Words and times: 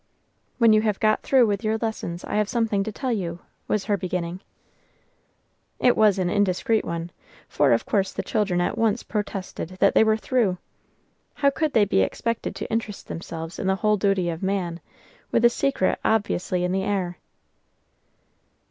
"When 0.57 0.73
you 0.73 0.81
have 0.81 0.99
got 0.99 1.21
through 1.21 1.45
with 1.45 1.63
your 1.63 1.77
lessons, 1.77 2.23
I 2.23 2.37
have 2.37 2.49
something 2.49 2.83
to 2.85 2.91
tell 2.91 3.11
you," 3.11 3.37
was 3.67 3.85
her 3.85 3.97
beginning. 3.97 4.39
It 5.79 5.95
was 5.95 6.17
an 6.17 6.27
indiscreet 6.27 6.83
one; 6.83 7.11
for 7.47 7.71
of 7.71 7.85
course 7.85 8.11
the 8.11 8.23
children 8.23 8.61
at 8.61 8.79
once 8.79 9.03
protested 9.03 9.77
that 9.79 9.93
they 9.93 10.03
were 10.03 10.17
through! 10.17 10.57
How 11.35 11.51
could 11.51 11.73
they 11.73 11.85
be 11.85 12.01
expected 12.01 12.55
to 12.55 12.71
interest 12.71 13.07
themselves 13.09 13.59
in 13.59 13.67
the 13.67 13.75
"whole 13.75 13.97
duty 13.97 14.31
of 14.31 14.41
man," 14.41 14.79
with 15.31 15.45
a 15.45 15.51
secret 15.51 15.99
obviously 16.03 16.63
in 16.63 16.71
the 16.71 16.83
air. 16.83 17.19